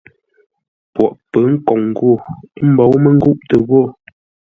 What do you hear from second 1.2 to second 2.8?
pə̌ nkǒŋ ghô, ə́